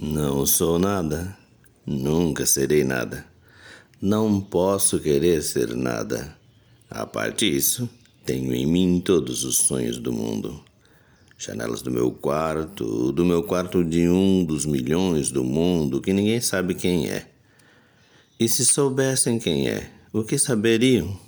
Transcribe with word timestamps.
Não 0.00 0.46
sou 0.46 0.78
nada, 0.78 1.36
nunca 1.84 2.46
serei 2.46 2.84
nada. 2.84 3.26
Não 4.00 4.40
posso 4.40 5.00
querer 5.00 5.42
ser 5.42 5.74
nada. 5.74 6.36
A 6.88 7.04
parte 7.04 7.50
disso, 7.50 7.90
tenho 8.24 8.54
em 8.54 8.64
mim 8.64 9.02
todos 9.04 9.42
os 9.42 9.56
sonhos 9.56 9.98
do 9.98 10.12
mundo. 10.12 10.62
Janelas 11.36 11.82
do 11.82 11.90
meu 11.90 12.12
quarto, 12.12 13.10
do 13.10 13.24
meu 13.24 13.42
quarto 13.42 13.82
de 13.82 14.08
um 14.08 14.44
dos 14.44 14.64
milhões 14.64 15.32
do 15.32 15.42
mundo 15.42 16.00
que 16.00 16.12
ninguém 16.12 16.40
sabe 16.40 16.74
quem 16.74 17.10
é. 17.10 17.28
E 18.38 18.48
se 18.48 18.64
soubessem 18.64 19.36
quem 19.40 19.68
é, 19.68 19.90
o 20.12 20.22
que 20.22 20.38
saberiam? 20.38 21.18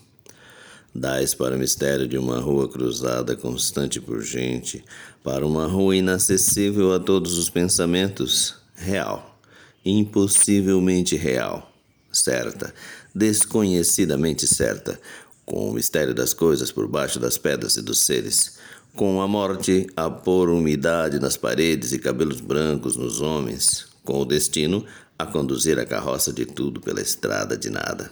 Dais 0.94 1.34
para 1.34 1.56
o 1.56 1.58
mistério 1.58 2.06
de 2.06 2.16
uma 2.16 2.38
rua 2.38 2.68
cruzada 2.68 3.34
constante 3.34 4.00
por 4.00 4.22
gente, 4.22 4.84
para 5.24 5.44
uma 5.44 5.66
rua 5.66 5.96
inacessível 5.96 6.92
a 6.92 7.00
todos 7.00 7.36
os 7.36 7.50
pensamentos, 7.50 8.59
real, 8.80 9.38
impossivelmente 9.84 11.16
real, 11.16 11.70
certa, 12.10 12.74
desconhecidamente 13.14 14.46
certa, 14.46 15.00
com 15.44 15.68
o 15.68 15.72
mistério 15.72 16.14
das 16.14 16.32
coisas 16.32 16.72
por 16.72 16.88
baixo 16.88 17.18
das 17.18 17.36
pedras 17.36 17.76
e 17.76 17.82
dos 17.82 18.00
seres, 18.00 18.58
com 18.94 19.20
a 19.20 19.28
morte 19.28 19.86
a 19.96 20.10
pôr 20.10 20.48
umidade 20.48 21.18
nas 21.18 21.36
paredes 21.36 21.92
e 21.92 21.98
cabelos 21.98 22.40
brancos 22.40 22.96
nos 22.96 23.20
homens, 23.20 23.86
com 24.04 24.20
o 24.20 24.24
destino 24.24 24.84
a 25.18 25.26
conduzir 25.26 25.78
a 25.78 25.84
carroça 25.84 26.32
de 26.32 26.46
tudo 26.46 26.80
pela 26.80 27.00
estrada 27.00 27.56
de 27.56 27.68
nada. 27.68 28.10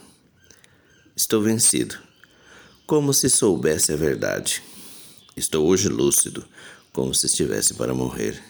Estou 1.16 1.42
vencido. 1.42 1.96
Como 2.86 3.12
se 3.12 3.28
soubesse 3.28 3.92
a 3.92 3.96
verdade. 3.96 4.62
Estou 5.36 5.66
hoje 5.66 5.88
lúcido, 5.88 6.46
como 6.92 7.14
se 7.14 7.26
estivesse 7.26 7.74
para 7.74 7.94
morrer. 7.94 8.40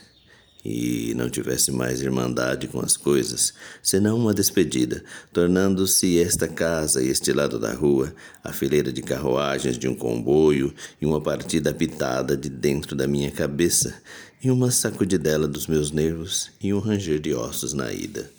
E 0.65 1.15
não 1.15 1.31
tivesse 1.31 1.71
mais 1.71 2.01
irmandade 2.01 2.67
com 2.67 2.81
as 2.81 2.97
coisas, 2.97 3.55
senão 3.83 4.19
uma 4.19 4.35
despedida, 4.35 5.05
tornando-se 5.33 6.19
esta 6.19 6.49
casa 6.49 7.03
e 7.03 7.09
este 7.09 7.33
lado 7.33 7.59
da 7.59 7.73
rua 7.73 8.13
a 8.43 8.53
fileira 8.53 8.93
de 8.93 9.01
carruagens 9.01 9.79
de 9.79 9.89
um 9.89 9.95
comboio 9.95 10.75
e 11.01 11.07
uma 11.07 11.21
partida 11.21 11.71
apitada 11.71 12.37
de 12.37 12.49
dentro 12.49 12.97
da 12.97 13.07
minha 13.07 13.31
cabeça 13.31 13.95
e 14.43 14.51
uma 14.51 14.71
sacudidela 14.71 15.47
dos 15.47 15.67
meus 15.67 15.91
nervos 15.91 16.51
e 16.61 16.75
um 16.75 16.81
ranger 16.81 17.21
de 17.21 17.33
ossos 17.33 17.73
na 17.73 17.93
ida. 17.93 18.31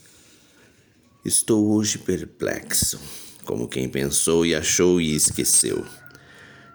Estou 1.24 1.72
hoje 1.72 1.98
perplexo 1.98 3.00
como 3.50 3.68
quem 3.68 3.90
pensou 3.90 4.46
e 4.46 4.54
achou 4.54 5.02
e 5.02 5.16
esqueceu. 5.16 5.84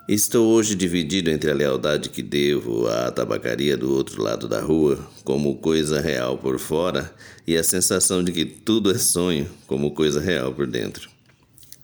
Estou 0.06 0.52
hoje 0.52 0.74
dividido 0.74 1.30
entre 1.30 1.50
a 1.50 1.54
lealdade 1.54 2.10
que 2.10 2.22
devo 2.22 2.86
à 2.88 3.10
tabacaria 3.10 3.74
do 3.74 3.90
outro 3.90 4.22
lado 4.22 4.46
da 4.46 4.60
rua, 4.60 4.98
como 5.24 5.56
coisa 5.56 5.98
real 5.98 6.36
por 6.36 6.58
fora, 6.58 7.10
e 7.46 7.56
a 7.56 7.64
sensação 7.64 8.22
de 8.22 8.30
que 8.30 8.44
tudo 8.44 8.90
é 8.90 8.98
sonho, 8.98 9.48
como 9.66 9.92
coisa 9.92 10.20
real 10.20 10.52
por 10.52 10.66
dentro. 10.66 11.08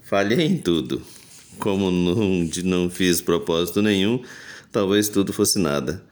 Falhei 0.03 0.45
em 0.45 0.59
tudo. 0.59 1.01
Como 1.59 1.91
não, 1.91 2.47
não 2.63 2.91
fiz 2.91 3.23
propósito 3.23 3.81
nenhum, 3.81 4.23
talvez 4.71 5.09
tudo 5.09 5.33
fosse 5.33 5.59
nada. 5.59 6.03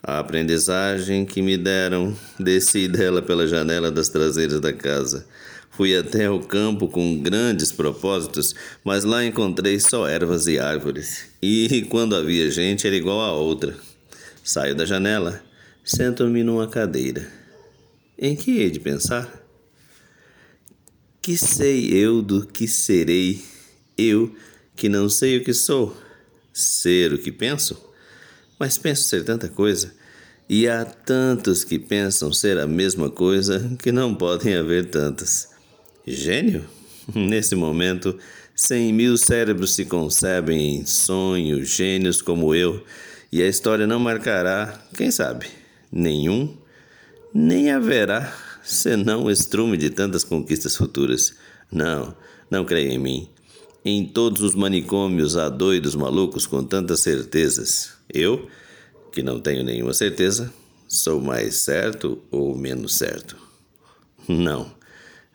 A 0.00 0.20
aprendizagem 0.20 1.26
que 1.26 1.42
me 1.42 1.56
deram, 1.56 2.16
desci 2.38 2.86
dela 2.86 3.20
pela 3.20 3.48
janela 3.48 3.90
das 3.90 4.08
traseiras 4.08 4.60
da 4.60 4.72
casa. 4.72 5.26
Fui 5.78 5.96
até 5.96 6.28
o 6.28 6.40
campo 6.40 6.88
com 6.88 7.22
grandes 7.22 7.70
propósitos, 7.70 8.52
mas 8.82 9.04
lá 9.04 9.24
encontrei 9.24 9.78
só 9.78 10.08
ervas 10.08 10.48
e 10.48 10.58
árvores. 10.58 11.26
E 11.40 11.86
quando 11.88 12.16
havia 12.16 12.50
gente 12.50 12.84
era 12.84 12.96
igual 12.96 13.20
a 13.20 13.32
outra. 13.32 13.76
Saio 14.42 14.74
da 14.74 14.84
janela, 14.84 15.40
sento-me 15.84 16.42
numa 16.42 16.66
cadeira. 16.66 17.30
Em 18.18 18.34
que 18.34 18.58
hei 18.58 18.72
de 18.72 18.80
pensar? 18.80 19.32
Que 21.22 21.36
sei 21.36 21.94
eu 21.94 22.22
do 22.22 22.44
que 22.44 22.66
serei, 22.66 23.40
eu 23.96 24.34
que 24.74 24.88
não 24.88 25.08
sei 25.08 25.36
o 25.36 25.44
que 25.44 25.54
sou? 25.54 25.96
Ser 26.52 27.12
o 27.12 27.18
que 27.18 27.30
penso? 27.30 27.80
Mas 28.58 28.76
penso 28.76 29.04
ser 29.04 29.24
tanta 29.24 29.48
coisa. 29.48 29.94
E 30.48 30.66
há 30.66 30.84
tantos 30.84 31.62
que 31.62 31.78
pensam 31.78 32.32
ser 32.32 32.58
a 32.58 32.66
mesma 32.66 33.08
coisa 33.08 33.76
que 33.80 33.92
não 33.92 34.12
podem 34.12 34.56
haver 34.56 34.90
tantas. 34.90 35.56
Gênio? 36.10 36.64
Nesse 37.14 37.54
momento, 37.54 38.18
cem 38.54 38.92
mil 38.92 39.16
cérebros 39.16 39.74
se 39.74 39.84
concebem 39.84 40.76
em 40.76 40.86
sonhos, 40.86 41.68
gênios 41.68 42.20
como 42.20 42.54
eu, 42.54 42.84
e 43.32 43.42
a 43.42 43.48
história 43.48 43.86
não 43.86 43.98
marcará, 43.98 44.82
quem 44.96 45.10
sabe, 45.10 45.46
nenhum, 45.92 46.56
nem 47.32 47.70
haverá, 47.70 48.34
senão 48.62 49.24
o 49.24 49.30
estrume 49.30 49.76
de 49.76 49.90
tantas 49.90 50.24
conquistas 50.24 50.76
futuras. 50.76 51.34
Não, 51.70 52.14
não 52.50 52.64
creia 52.64 52.92
em 52.92 52.98
mim. 52.98 53.28
Em 53.84 54.04
todos 54.04 54.42
os 54.42 54.54
manicômios 54.54 55.36
há 55.36 55.48
doidos 55.48 55.94
malucos 55.94 56.46
com 56.46 56.64
tantas 56.64 57.00
certezas. 57.00 57.92
Eu, 58.12 58.48
que 59.12 59.22
não 59.22 59.40
tenho 59.40 59.62
nenhuma 59.62 59.94
certeza, 59.94 60.52
sou 60.86 61.20
mais 61.20 61.56
certo 61.56 62.18
ou 62.30 62.56
menos 62.56 62.94
certo? 62.94 63.36
Não 64.26 64.77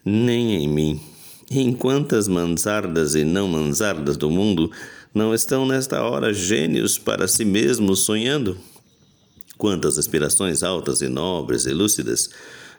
nem 0.05 0.55
em 0.63 0.67
mim. 0.67 1.01
Em 1.49 1.73
quantas 1.73 2.27
mansardas 2.27 3.15
e 3.15 3.23
não 3.23 3.47
mansardas 3.47 4.17
do 4.17 4.29
mundo 4.29 4.71
não 5.13 5.33
estão 5.33 5.65
nesta 5.65 6.01
hora 6.01 6.33
gênios 6.33 6.97
para 6.97 7.27
si 7.27 7.45
mesmos 7.45 7.99
sonhando? 7.99 8.57
Quantas 9.57 9.97
aspirações 9.97 10.63
altas 10.63 11.01
e 11.01 11.07
nobres 11.07 11.65
e 11.65 11.73
lúcidas, 11.73 12.29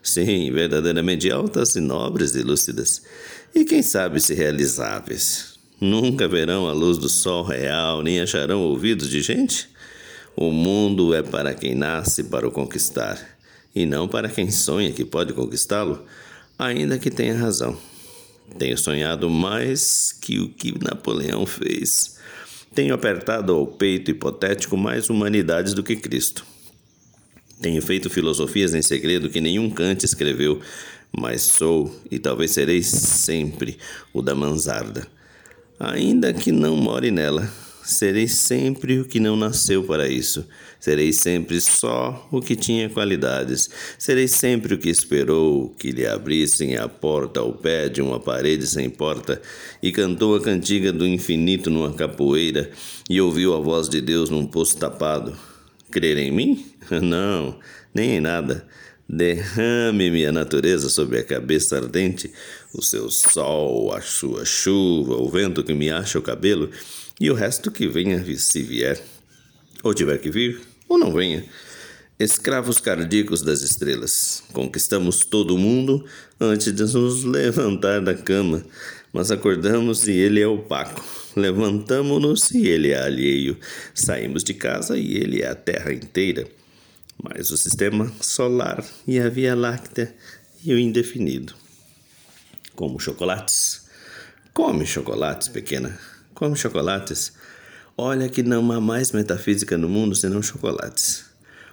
sim, 0.03 0.51
verdadeiramente 0.51 1.31
altas 1.31 1.77
e 1.77 1.81
nobres 1.81 2.35
e 2.35 2.43
lúcidas, 2.43 3.03
e 3.55 3.65
quem 3.65 3.83
sabe 3.83 4.21
se 4.21 4.35
realizáveis. 4.35 5.55
Nunca 5.81 6.27
verão 6.27 6.69
a 6.69 6.73
luz 6.73 6.99
do 6.99 7.09
sol 7.09 7.45
real, 7.45 8.03
nem 8.03 8.21
acharão 8.21 8.63
ouvidos 8.63 9.09
de 9.09 9.23
gente? 9.23 9.69
O 10.37 10.51
mundo 10.51 11.15
é 11.15 11.23
para 11.23 11.55
quem 11.55 11.75
nasce 11.75 12.25
para 12.25 12.49
o 12.49 12.51
conquistar, 12.51 13.19
e 13.75 13.87
não 13.87 14.09
para 14.09 14.29
quem 14.29 14.51
sonha 14.51 14.93
que 14.93 15.05
pode 15.05 15.33
conquistá-lo 15.33 16.05
ainda 16.59 16.99
que 16.99 17.11
tenha 17.11 17.37
razão. 17.37 17.77
Tenho 18.59 18.77
sonhado 18.77 19.29
mais 19.29 20.13
que 20.13 20.39
o 20.39 20.49
que 20.49 20.75
Napoleão 20.83 21.47
fez. 21.47 22.19
Tenho 22.75 22.95
apertado 22.95 23.53
ao 23.53 23.67
peito 23.67 24.11
hipotético 24.11 24.77
mais 24.77 25.09
humanidades 25.09 25.75
do 25.75 25.83
que 25.83 25.97
Cristo. 25.97 26.45
Tenho 27.61 27.81
feito 27.81 28.11
filosofias 28.11 28.75
em 28.75 28.83
segredo 28.83 29.31
que 29.31 29.41
nenhum 29.41 29.71
Kant 29.71 30.05
escreveu, 30.05 30.61
mas 31.17 31.43
sou 31.43 31.95
e 32.11 32.19
talvez 32.19 32.51
serei 32.51 32.83
sempre 32.83 33.79
o 34.13 34.21
da 34.21 34.35
mansarda. 34.35 35.07
Ainda 35.79 36.33
que 36.33 36.53
não 36.53 36.77
more 36.77 37.11
nela, 37.11 37.51
serei 37.85 38.27
sempre 38.27 39.01
o 39.01 39.05
que 39.05 39.21
não 39.21 39.37
nasceu 39.37 39.85
para 39.85 40.09
isso. 40.09 40.47
Serei 40.81 41.13
sempre 41.13 41.61
só 41.61 42.29
o 42.31 42.41
que 42.41 42.57
tinha 42.57 42.89
qualidades. 42.89 43.71
Serei 43.99 44.27
sempre 44.27 44.75
o 44.75 44.79
que 44.79 44.89
esperou 44.89 45.71
que 45.79 45.91
lhe 45.91 46.07
abrissem 46.07 46.77
a 46.77 46.89
porta 46.89 47.41
ao 47.41 47.53
pé 47.53 47.89
de 47.89 48.03
uma 48.03 48.19
parede 48.19 48.67
sem 48.67 48.91
porta 48.91 49.41
e 49.83 49.93
cantou 49.93 50.35
a 50.35 50.41
cantiga 50.41 50.93
do 50.93 51.07
infinito 51.07 51.71
numa 51.71 51.93
capoeira 51.93 52.71
e 53.09 53.21
ouviu 53.21 53.55
a 53.55 53.61
voz 53.61 53.89
de 53.89 54.01
Deus 54.01 54.31
num 54.31 54.47
poço 54.47 54.77
tapado. 54.77 55.37
Crer 55.91 56.19
em 56.19 56.31
mim? 56.31 56.67
Não, 57.03 57.59
nem 57.95 58.17
em 58.17 58.21
nada. 58.21 58.67
Derrame-me 59.09 60.25
a 60.25 60.33
natureza 60.33 60.89
sobre 60.89 61.19
a 61.19 61.25
cabeça 61.25 61.77
ardente, 61.77 62.33
o 62.73 62.83
seu 62.83 63.11
sol, 63.11 63.95
a 63.95 64.01
sua 64.01 64.47
chuva, 64.47 65.17
o 65.17 65.29
vento 65.29 65.63
que 65.63 65.75
me 65.75 65.91
acha 65.91 66.19
o 66.19 66.23
cabelo, 66.23 66.71
e 67.21 67.31
o 67.31 67.35
resto 67.35 67.71
que 67.71 67.89
venha 67.89 68.25
se 68.37 68.63
vier. 68.63 69.01
Ou 69.83 69.93
tiver 69.95 70.19
que 70.19 70.31
vir, 70.31 70.61
ou 70.89 70.99
não 70.99 71.13
venha. 71.13 71.45
Escravos 72.19 72.79
cardíacos 72.79 73.43
das 73.43 73.63
estrelas, 73.63 74.43
conquistamos 74.53 75.21
todo 75.21 75.55
o 75.55 75.59
mundo 75.59 76.05
antes 76.41 76.73
de 76.73 76.83
nos 76.83 77.25
levantar 77.25 78.01
da 78.01 78.15
cama, 78.15 78.65
mas 79.13 79.31
acordamos 79.31 80.07
e 80.07 80.13
ele 80.13 80.41
é 80.41 80.47
opaco. 80.47 81.05
Levantamo-nos 81.37 82.51
e 82.53 82.69
ele 82.69 82.91
é 82.91 83.03
alheio. 83.03 83.59
Saímos 83.93 84.45
de 84.45 84.55
casa 84.55 84.97
e 84.97 85.17
ele 85.17 85.43
é 85.43 85.49
a 85.49 85.55
terra 85.55 85.93
inteira 85.93 86.47
mas 87.23 87.51
o 87.51 87.57
sistema 87.57 88.13
solar 88.21 88.85
e 89.07 89.19
a 89.19 89.29
Via 89.29 89.55
Láctea 89.55 90.15
e 90.63 90.75
o 90.75 90.79
indefinido. 90.79 91.55
Como 92.75 92.99
chocolates. 92.99 93.87
Come 94.53 94.85
chocolates, 94.85 95.49
pequena. 95.49 95.99
Come 96.35 96.57
chocolates. 96.57 97.33
Olha 97.97 98.29
que 98.29 98.43
não 98.43 98.73
há 98.73 98.81
mais 98.81 99.13
metafísica 99.13 99.79
no 99.79 99.89
mundo 99.89 100.17
senão 100.17 100.43
chocolates. 100.43 101.27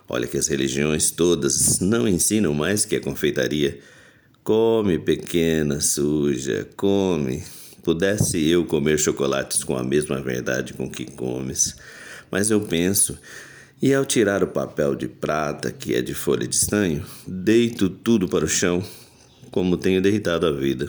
Olha 0.07 0.27
que 0.27 0.37
as 0.37 0.47
religiões 0.47 1.09
todas 1.09 1.79
não 1.79 2.07
ensinam 2.07 2.53
mais 2.53 2.85
que 2.85 2.95
a 2.95 3.01
confeitaria. 3.01 3.79
Come, 4.43 4.99
pequena, 4.99 5.81
suja, 5.81 6.67
come. 6.77 7.43
Pudesse 7.81 8.47
eu 8.47 8.63
comer 8.63 8.99
chocolates 8.99 9.63
com 9.63 9.75
a 9.75 9.83
mesma 9.83 10.21
verdade 10.21 10.73
com 10.73 10.87
que 10.87 11.05
comes. 11.05 11.75
Mas 12.29 12.51
eu 12.51 12.61
penso 12.61 13.17
E 13.81 13.95
ao 13.95 14.05
tirar 14.05 14.43
o 14.43 14.47
papel 14.47 14.93
de 14.93 15.07
prata, 15.07 15.71
que 15.71 15.95
é 15.95 16.03
de 16.03 16.13
folha 16.13 16.47
de 16.47 16.53
estanho, 16.53 17.03
deito 17.25 17.89
tudo 17.89 18.29
para 18.29 18.45
o 18.45 18.47
chão, 18.47 18.85
como 19.49 19.75
tenho 19.75 19.99
deitado 19.99 20.45
a 20.45 20.51
vida. 20.51 20.87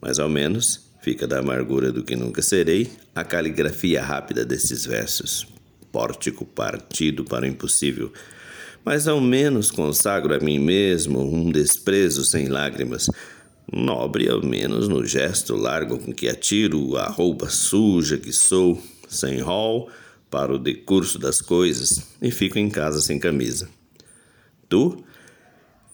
Mas 0.00 0.18
ao 0.18 0.26
menos 0.26 0.85
fica 1.06 1.24
da 1.24 1.38
amargura 1.38 1.92
do 1.92 2.02
que 2.02 2.16
nunca 2.16 2.42
serei 2.42 2.90
a 3.14 3.22
caligrafia 3.22 4.02
rápida 4.02 4.44
desses 4.44 4.84
versos. 4.84 5.46
Pórtico 5.92 6.44
partido 6.44 7.24
para 7.24 7.44
o 7.44 7.48
impossível. 7.48 8.12
Mas 8.84 9.06
ao 9.06 9.20
menos 9.20 9.70
consagro 9.70 10.34
a 10.34 10.40
mim 10.40 10.58
mesmo 10.58 11.22
um 11.22 11.48
desprezo 11.52 12.24
sem 12.24 12.48
lágrimas, 12.48 13.08
nobre 13.72 14.28
ao 14.28 14.44
menos 14.44 14.88
no 14.88 15.06
gesto 15.06 15.54
largo 15.54 15.96
com 15.96 16.12
que 16.12 16.28
atiro 16.28 16.96
a 16.96 17.06
roupa 17.06 17.48
suja 17.48 18.18
que 18.18 18.32
sou, 18.32 18.82
sem 19.08 19.38
rol, 19.38 19.88
para 20.28 20.52
o 20.52 20.58
decurso 20.58 21.20
das 21.20 21.40
coisas 21.40 22.04
e 22.20 22.32
fico 22.32 22.58
em 22.58 22.68
casa 22.68 23.00
sem 23.00 23.16
camisa. 23.16 23.68
Tu, 24.68 25.04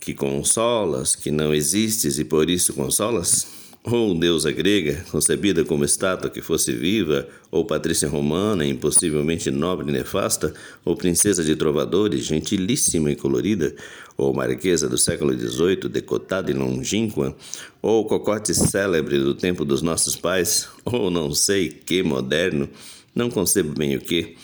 que 0.00 0.14
consolas 0.14 1.14
que 1.14 1.30
não 1.30 1.52
existes 1.52 2.18
e 2.18 2.24
por 2.24 2.48
isso 2.48 2.72
consolas? 2.72 3.60
Ou 3.84 4.14
deusa 4.14 4.52
grega, 4.52 5.04
concebida 5.10 5.64
como 5.64 5.84
estátua 5.84 6.30
que 6.30 6.40
fosse 6.40 6.72
viva, 6.72 7.26
ou 7.50 7.64
patrícia 7.64 8.08
romana, 8.08 8.64
impossivelmente 8.64 9.50
nobre 9.50 9.88
e 9.88 9.92
nefasta, 9.92 10.54
ou 10.84 10.96
princesa 10.96 11.42
de 11.42 11.56
trovadores, 11.56 12.24
gentilíssima 12.24 13.10
e 13.10 13.16
colorida, 13.16 13.74
ou 14.16 14.32
marquesa 14.32 14.88
do 14.88 14.96
século 14.96 15.36
XVIII, 15.36 15.88
decotada 15.88 16.48
e 16.48 16.54
longínqua, 16.54 17.36
ou 17.82 18.04
cocote 18.06 18.54
célebre 18.54 19.18
do 19.18 19.34
tempo 19.34 19.64
dos 19.64 19.82
nossos 19.82 20.14
pais, 20.14 20.68
ou 20.84 21.10
não 21.10 21.34
sei 21.34 21.68
que 21.68 22.04
moderno, 22.04 22.68
não 23.12 23.28
concebo 23.28 23.74
bem 23.74 23.96
o 23.96 24.00
que. 24.00 24.36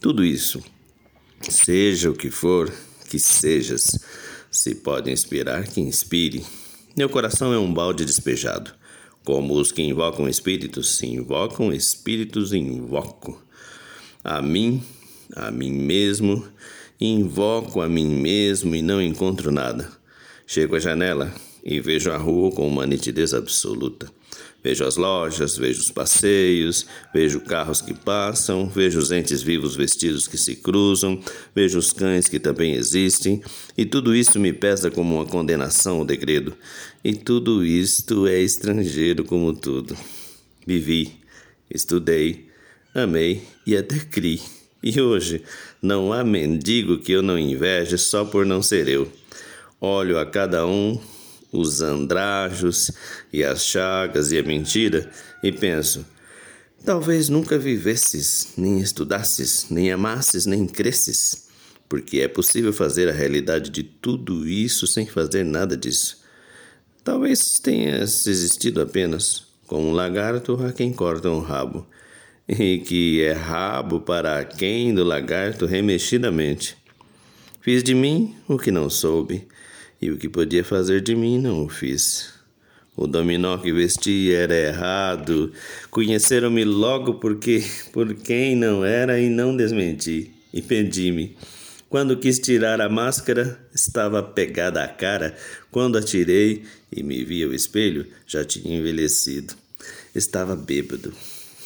Tudo 0.00 0.24
isso, 0.24 0.62
seja 1.40 2.10
o 2.10 2.14
que 2.14 2.30
for, 2.30 2.72
que 3.10 3.18
sejas, 3.18 3.98
se 4.52 4.72
pode 4.76 5.10
inspirar, 5.10 5.66
que 5.66 5.80
inspire. 5.80 6.44
Meu 6.96 7.08
coração 7.08 7.52
é 7.52 7.58
um 7.58 7.74
balde 7.74 8.04
despejado. 8.04 8.83
Como 9.24 9.54
os 9.54 9.72
que 9.72 9.82
invocam 9.82 10.28
espíritos, 10.28 10.96
se 10.96 11.06
invocam 11.06 11.72
espíritos, 11.72 12.52
invoco. 12.52 13.42
A 14.22 14.42
mim, 14.42 14.82
a 15.34 15.50
mim 15.50 15.72
mesmo, 15.72 16.46
invoco 17.00 17.80
a 17.80 17.88
mim 17.88 18.06
mesmo 18.06 18.76
e 18.76 18.82
não 18.82 19.00
encontro 19.00 19.50
nada. 19.50 19.90
Chego 20.46 20.76
à 20.76 20.78
janela 20.78 21.34
e 21.64 21.80
vejo 21.80 22.10
a 22.10 22.18
rua 22.18 22.52
com 22.52 22.68
uma 22.68 22.86
nitidez 22.86 23.32
absoluta. 23.32 24.12
Vejo 24.64 24.82
as 24.82 24.96
lojas, 24.96 25.58
vejo 25.58 25.82
os 25.82 25.90
passeios, 25.90 26.86
vejo 27.12 27.38
carros 27.38 27.82
que 27.82 27.92
passam, 27.92 28.66
vejo 28.66 28.98
os 28.98 29.12
entes 29.12 29.42
vivos 29.42 29.76
vestidos 29.76 30.26
que 30.26 30.38
se 30.38 30.56
cruzam, 30.56 31.20
vejo 31.54 31.78
os 31.78 31.92
cães 31.92 32.28
que 32.28 32.40
também 32.40 32.72
existem, 32.72 33.42
e 33.76 33.84
tudo 33.84 34.16
isso 34.16 34.40
me 34.40 34.54
pesa 34.54 34.90
como 34.90 35.16
uma 35.16 35.26
condenação 35.26 35.98
ao 35.98 36.04
degredo. 36.06 36.56
E 37.04 37.14
tudo 37.14 37.62
isto 37.62 38.26
é 38.26 38.40
estrangeiro 38.40 39.22
como 39.22 39.52
tudo. 39.52 39.94
Vivi, 40.66 41.12
estudei, 41.70 42.48
amei 42.94 43.42
e 43.66 43.76
até 43.76 43.98
criei. 43.98 44.40
E 44.82 44.98
hoje 44.98 45.42
não 45.82 46.10
há 46.10 46.24
mendigo 46.24 46.98
que 46.98 47.12
eu 47.12 47.22
não 47.22 47.38
inveje 47.38 47.98
só 47.98 48.24
por 48.24 48.46
não 48.46 48.62
ser 48.62 48.88
eu. 48.88 49.12
Olho 49.78 50.18
a 50.18 50.24
cada 50.24 50.66
um 50.66 50.98
os 51.54 51.80
andrajos 51.80 52.90
e 53.32 53.44
as 53.44 53.64
chagas 53.64 54.32
e 54.32 54.38
a 54.38 54.42
mentira, 54.42 55.08
e 55.42 55.52
penso: 55.52 56.04
talvez 56.84 57.28
nunca 57.28 57.56
vivesses, 57.56 58.48
nem 58.56 58.80
estudasses, 58.80 59.66
nem 59.70 59.92
amasses, 59.92 60.44
nem 60.44 60.66
cresces, 60.66 61.48
porque 61.88 62.20
é 62.20 62.28
possível 62.28 62.72
fazer 62.72 63.08
a 63.08 63.12
realidade 63.12 63.70
de 63.70 63.82
tudo 63.82 64.46
isso 64.48 64.86
sem 64.86 65.06
fazer 65.06 65.44
nada 65.44 65.76
disso. 65.76 66.22
Talvez 67.04 67.58
tenhas 67.60 68.26
existido 68.26 68.80
apenas 68.80 69.44
como 69.66 69.88
um 69.88 69.92
lagarto 69.92 70.54
a 70.64 70.72
quem 70.72 70.92
corta 70.92 71.30
um 71.30 71.40
rabo, 71.40 71.86
e 72.48 72.78
que 72.78 73.22
é 73.22 73.32
rabo 73.32 74.00
para 74.00 74.44
quem 74.44 74.94
do 74.94 75.04
lagarto 75.04 75.66
remexidamente. 75.66 76.76
Fiz 77.60 77.82
de 77.82 77.94
mim 77.94 78.36
o 78.46 78.58
que 78.58 78.70
não 78.70 78.90
soube, 78.90 79.48
e 80.00 80.10
o 80.10 80.18
que 80.18 80.28
podia 80.28 80.64
fazer 80.64 81.00
de 81.00 81.14
mim 81.14 81.38
não 81.38 81.64
o 81.64 81.68
fiz. 81.68 82.34
O 82.96 83.06
dominó 83.08 83.58
que 83.58 83.72
vesti 83.72 84.32
era 84.32 84.54
errado. 84.54 85.52
Conheceram-me 85.90 86.64
logo 86.64 87.14
porque 87.14 87.64
por 87.92 88.14
quem 88.14 88.54
não 88.54 88.84
era 88.84 89.18
e 89.18 89.28
não 89.28 89.56
desmenti. 89.56 90.30
E 90.52 90.62
pedi-me. 90.62 91.36
Quando 91.88 92.16
quis 92.16 92.38
tirar 92.38 92.80
a 92.80 92.88
máscara, 92.88 93.58
estava 93.74 94.22
pegada 94.22 94.84
a 94.84 94.88
cara. 94.88 95.36
Quando 95.72 95.98
a 95.98 96.02
tirei 96.02 96.62
e 96.90 97.02
me 97.02 97.24
vi 97.24 97.42
ao 97.42 97.52
espelho, 97.52 98.06
já 98.26 98.44
tinha 98.44 98.78
envelhecido. 98.78 99.54
Estava 100.14 100.54
bêbado. 100.54 101.12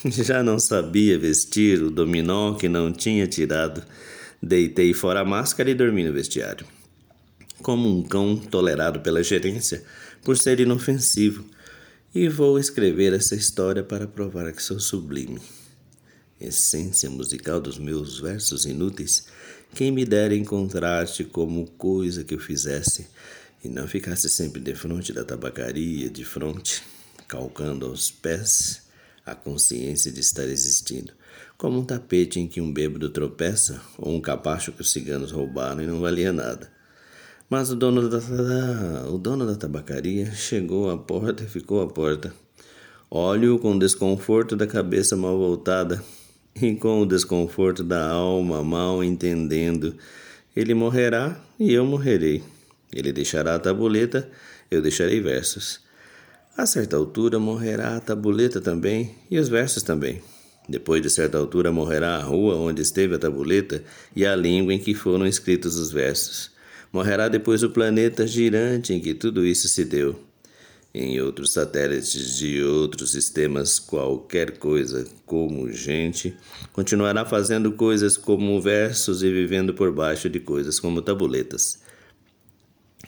Já 0.07 0.45
não 0.45 0.61
sabia 0.61 1.19
vestir 1.19 1.83
o 1.83 1.91
dominó 1.91 2.55
que 2.55 2.69
não 2.69 2.93
tinha 2.93 3.27
tirado. 3.27 3.83
Deitei 4.41 4.95
fora 4.95 5.21
a 5.21 5.25
máscara 5.25 5.69
e 5.71 5.75
dormi 5.75 6.05
no 6.05 6.13
vestiário 6.13 6.65
como 7.63 7.89
um 7.89 8.03
cão 8.03 8.37
tolerado 8.37 9.01
pela 9.01 9.23
gerência 9.23 9.83
por 10.23 10.37
ser 10.37 10.61
inofensivo, 10.61 11.45
e 12.15 12.29
vou 12.29 12.59
escrever 12.59 13.13
essa 13.13 13.35
história 13.35 13.83
para 13.83 14.07
provar 14.07 14.53
que 14.53 14.63
sou 14.63 14.81
sublime. 14.81 15.41
Essência 16.41 17.11
musical 17.11 17.61
dos 17.61 17.79
meus 17.79 18.21
versos 18.21 18.65
inúteis, 18.65 19.27
quem 19.75 19.91
me 19.91 20.05
dera 20.05 20.35
encontrar-te 20.35 21.25
como 21.25 21.67
coisa 21.73 22.25
que 22.25 22.35
eu 22.35 22.39
fizesse, 22.39 23.07
e 23.63 23.69
não 23.69 23.89
ficasse 23.89 24.29
sempre 24.31 24.61
de 24.61 24.75
frente 24.75 25.13
da 25.13 25.25
tabacaria, 25.25 26.09
de 26.09 26.25
fronte, 26.25 26.83
calcando 27.27 27.87
aos 27.87 28.11
pés 28.11 28.83
a 29.27 29.35
consciência 29.35 30.11
de 30.11 30.21
estar 30.21 30.45
existindo, 30.45 31.13
como 31.57 31.81
um 31.81 31.85
tapete 31.85 32.41
em 32.41 32.49
que 32.49 32.61
um 32.61 32.73
bêbado 32.73 33.11
tropeça, 33.11 33.83
ou 33.99 34.15
um 34.15 34.21
capacho 34.21 34.73
que 34.73 34.81
os 34.81 34.93
ciganos 34.93 35.33
roubaram 35.33 35.83
e 35.83 35.87
não 35.87 36.01
valia 36.01 36.33
nada. 36.33 36.78
Mas 37.51 37.71
o 37.71 37.77
dono 37.77 38.11
da, 38.11 38.19
o 39.09 39.17
dono 39.17 39.47
da 39.47 39.57
tabacaria 39.57 40.31
chegou 40.33 40.91
à 40.91 40.99
porta 40.99 41.45
e 41.45 41.47
ficou 41.47 41.81
à 41.81 41.87
porta. 41.87 42.35
Olho 43.11 43.59
com 43.59 43.79
desconforto 43.79 44.55
da 44.55 44.67
cabeça 44.67 45.17
mal 45.17 45.39
voltada 45.39 46.05
e 46.61 46.75
com 46.75 47.01
o 47.01 47.07
desconforto 47.07 47.83
da 47.83 48.07
alma 48.07 48.63
mal 48.63 49.03
entendendo. 49.03 49.95
Ele 50.55 50.75
morrerá 50.75 51.41
e 51.59 51.73
eu 51.73 51.87
morrerei. 51.87 52.43
Ele 52.93 53.15
deixará 53.15 53.55
a 53.55 53.59
tabuleta, 53.59 54.31
eu 54.71 54.83
deixarei 54.83 55.19
versos. 55.19 55.81
A 56.55 56.67
certa 56.67 56.99
altura 56.99 57.39
morrerá 57.39 57.97
a 57.97 58.01
tabuleta 58.01 58.61
também 58.61 59.15
e 59.31 59.39
os 59.39 59.49
versos 59.49 59.83
também. 59.83 60.21
Depois 60.69 61.01
de 61.01 61.09
certa 61.09 61.39
altura 61.39 61.73
morrerá 61.73 62.17
a 62.17 62.23
rua 62.23 62.57
onde 62.57 62.83
esteve 62.83 63.15
a 63.15 63.19
tabuleta 63.19 63.83
e 64.15 64.27
a 64.27 64.37
língua 64.37 64.75
em 64.75 64.79
que 64.79 64.93
foram 64.93 65.27
escritos 65.27 65.77
os 65.77 65.91
versos. 65.91 66.58
Morrerá 66.93 67.29
depois 67.29 67.63
o 67.63 67.71
planeta 67.71 68.27
girante 68.27 68.93
em 68.93 69.01
que 69.01 69.15
tudo 69.15 69.47
isso 69.47 69.69
se 69.69 69.85
deu. 69.85 70.19
Em 70.95 71.21
outros 71.21 71.53
satélites 71.53 72.37
de 72.39 72.63
outros 72.63 73.13
sistemas, 73.13 73.79
qualquer 73.79 74.59
coisa 74.59 75.07
como 75.27 75.71
gente 75.71 76.35
continuará 76.73 77.27
fazendo 77.27 77.73
coisas 77.73 78.17
como 78.17 78.61
versos 78.61 79.23
e 79.23 79.31
vivendo 79.31 79.75
por 79.75 79.93
baixo 79.93 80.31
de 80.31 80.41
coisas 80.41 80.81
como 80.81 81.03
tabuletas. 81.03 81.79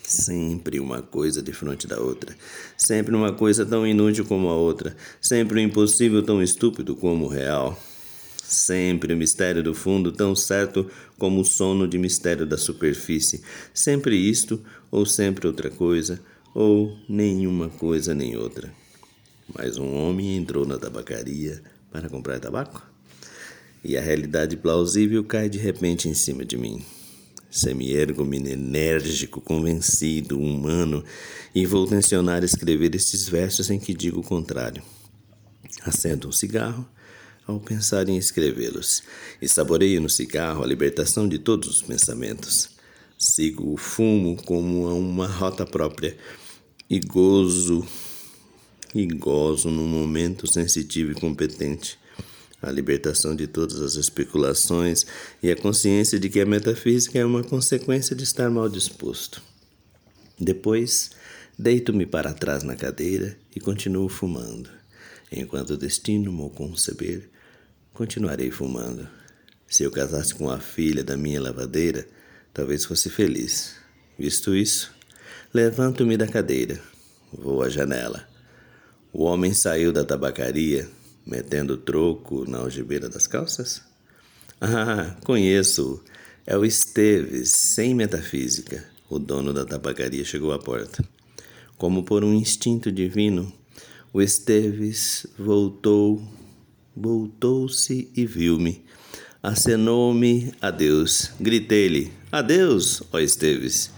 Sempre 0.02 0.78
uma 0.78 1.00
coisa 1.00 1.42
de 1.42 1.52
frente 1.52 1.86
da 1.86 1.98
outra, 1.98 2.36
sempre 2.76 3.14
uma 3.14 3.32
coisa 3.32 3.64
tão 3.64 3.86
inútil 3.86 4.26
como 4.26 4.48
a 4.48 4.54
outra, 4.54 4.94
sempre 5.20 5.58
um 5.58 5.64
impossível 5.64 6.22
tão 6.22 6.42
estúpido 6.42 6.94
como 6.94 7.24
o 7.24 7.28
real. 7.28 7.78
Sempre 8.50 9.14
o 9.14 9.16
mistério 9.16 9.62
do 9.62 9.72
fundo, 9.72 10.10
tão 10.10 10.34
certo 10.34 10.90
como 11.16 11.40
o 11.40 11.44
sono 11.44 11.86
de 11.86 11.96
mistério 11.96 12.44
da 12.44 12.58
superfície. 12.58 13.42
Sempre 13.72 14.16
isto, 14.16 14.60
ou 14.90 15.06
sempre 15.06 15.46
outra 15.46 15.70
coisa, 15.70 16.20
ou 16.52 16.98
nenhuma 17.08 17.68
coisa 17.68 18.12
nem 18.12 18.36
outra. 18.36 18.74
Mas 19.54 19.78
um 19.78 19.94
homem 19.94 20.36
entrou 20.36 20.66
na 20.66 20.76
tabacaria 20.76 21.62
para 21.92 22.08
comprar 22.08 22.40
tabaco. 22.40 22.84
E 23.84 23.96
a 23.96 24.00
realidade 24.00 24.56
plausível 24.56 25.22
cai 25.22 25.48
de 25.48 25.58
repente 25.58 26.08
em 26.08 26.14
cima 26.14 26.44
de 26.44 26.56
mim. 26.56 26.84
Semi-ergo-me 27.48 28.38
enérgico, 28.38 29.40
convencido, 29.40 30.40
humano, 30.40 31.04
e 31.54 31.64
vou 31.66 31.86
tensionar 31.86 32.42
escrever 32.42 32.96
estes 32.96 33.28
versos 33.28 33.70
em 33.70 33.78
que 33.78 33.94
digo 33.94 34.18
o 34.18 34.24
contrário. 34.24 34.82
Acendo 35.84 36.26
um 36.26 36.32
cigarro 36.32 36.84
ao 37.46 37.58
pensar 37.58 38.08
em 38.08 38.16
escrevê-los 38.16 39.02
e 39.40 39.48
saboreio 39.48 40.00
no 40.00 40.08
cigarro 40.08 40.62
a 40.62 40.66
libertação 40.66 41.28
de 41.28 41.38
todos 41.38 41.68
os 41.68 41.82
pensamentos. 41.82 42.70
Sigo 43.18 43.72
o 43.72 43.76
fumo 43.76 44.36
como 44.44 44.88
uma 44.96 45.26
rota 45.26 45.66
própria 45.66 46.16
e 46.88 46.98
gozo 47.00 47.86
e 48.94 49.06
gozo 49.06 49.70
num 49.70 49.86
momento 49.86 50.46
sensitivo 50.46 51.12
e 51.12 51.14
competente. 51.14 51.98
a 52.62 52.70
libertação 52.70 53.34
de 53.34 53.46
todas 53.46 53.80
as 53.80 53.94
especulações 53.94 55.06
e 55.42 55.50
a 55.50 55.56
consciência 55.56 56.20
de 56.20 56.28
que 56.28 56.40
a 56.40 56.44
metafísica 56.44 57.18
é 57.18 57.24
uma 57.24 57.42
consequência 57.42 58.14
de 58.14 58.22
estar 58.22 58.50
mal 58.50 58.68
disposto. 58.68 59.42
Depois, 60.38 61.10
deito-me 61.58 62.04
para 62.04 62.34
trás 62.34 62.62
na 62.62 62.76
cadeira 62.76 63.36
e 63.56 63.60
continuo 63.60 64.10
fumando. 64.10 64.79
Enquanto 65.30 65.70
o 65.70 65.76
destino 65.76 66.32
me 66.32 66.50
conceber, 66.50 67.28
continuarei 67.92 68.50
fumando. 68.50 69.08
Se 69.66 69.84
eu 69.84 69.90
casasse 69.90 70.34
com 70.34 70.50
a 70.50 70.58
filha 70.58 71.04
da 71.04 71.16
minha 71.16 71.40
lavadeira, 71.40 72.06
talvez 72.52 72.84
fosse 72.84 73.08
feliz. 73.08 73.76
Visto 74.18 74.54
isso, 74.54 74.92
levanto-me 75.54 76.16
da 76.16 76.26
cadeira, 76.26 76.80
vou 77.32 77.62
à 77.62 77.68
janela. 77.68 78.28
O 79.12 79.24
homem 79.24 79.54
saiu 79.54 79.92
da 79.92 80.04
tabacaria 80.04 80.88
metendo 81.26 81.76
troco 81.76 82.48
na 82.48 82.58
algibeira 82.58 83.08
das 83.08 83.26
calças? 83.26 83.82
Ah, 84.60 85.16
conheço. 85.24 86.02
É 86.46 86.56
o 86.56 86.64
Esteves, 86.64 87.50
sem 87.50 87.94
metafísica. 87.94 88.84
O 89.08 89.18
dono 89.18 89.52
da 89.52 89.64
tabacaria 89.64 90.24
chegou 90.24 90.52
à 90.52 90.58
porta. 90.58 91.04
Como 91.76 92.02
por 92.02 92.24
um 92.24 92.34
instinto 92.34 92.90
divino, 92.90 93.52
o 94.12 94.20
Esteves 94.20 95.26
voltou, 95.38 96.22
voltou-se 96.96 98.10
e 98.16 98.26
viu-me. 98.26 98.84
Acenou-me 99.42 100.52
adeus. 100.60 101.30
Gritei-lhe: 101.40 102.12
Adeus, 102.30 103.02
ó 103.12 103.18
Esteves. 103.18 103.90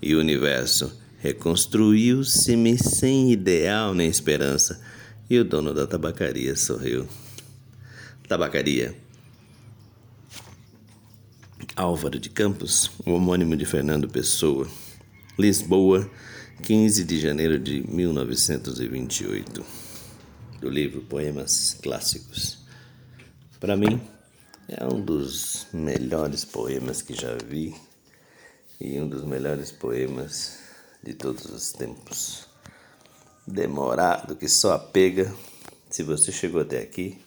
E 0.00 0.14
o 0.14 0.20
universo 0.20 0.92
reconstruiu-se-me 1.20 2.76
sem 2.76 3.30
ideal 3.30 3.94
nem 3.94 4.08
esperança 4.08 4.80
e 5.30 5.38
o 5.38 5.44
dono 5.44 5.72
da 5.72 5.86
tabacaria 5.86 6.56
sorriu. 6.56 7.08
Tabacaria. 8.28 8.94
Álvaro 11.76 12.18
de 12.18 12.28
Campos, 12.28 12.90
o 13.06 13.12
homônimo 13.12 13.56
de 13.56 13.64
Fernando 13.64 14.08
Pessoa. 14.08 14.68
Lisboa, 15.38 16.10
15 16.60 17.04
de 17.04 17.18
janeiro 17.18 17.58
de 17.58 17.82
1928. 17.88 19.64
Do 20.60 20.68
livro 20.68 21.00
Poemas 21.02 21.74
Clássicos. 21.82 22.58
Para 23.58 23.76
mim, 23.76 24.00
é 24.68 24.84
um 24.84 25.00
dos 25.00 25.66
melhores 25.72 26.44
poemas 26.44 27.02
que 27.02 27.14
já 27.14 27.36
vi 27.48 27.74
e 28.80 29.00
um 29.00 29.08
dos 29.08 29.24
melhores 29.24 29.72
poemas 29.72 30.58
de 31.02 31.14
todos 31.14 31.46
os 31.46 31.72
tempos 31.72 32.46
demorado 33.46 34.36
que 34.36 34.48
só 34.48 34.74
apega. 34.74 35.34
Se 35.90 36.02
você 36.02 36.30
chegou 36.30 36.60
até 36.60 36.78
aqui, 36.78 37.18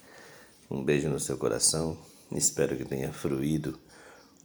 um 0.70 0.84
beijo 0.84 1.10
no 1.10 1.20
seu 1.20 1.38
coração. 1.38 1.98
Espero 2.32 2.76
que 2.76 2.86
tenha 2.86 3.12
fruído 3.12 3.78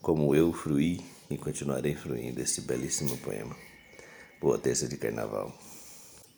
como 0.03 0.35
eu 0.35 0.53
fruí 0.53 1.01
e 1.31 1.37
continuarei 1.37 1.95
fruindo 1.95 2.41
esse 2.41 2.63
belíssimo 2.63 3.17
poema. 3.19 3.70
Boa 4.41 4.57
terça 4.57 4.89
de 4.89 4.97
carnaval. 4.97 5.53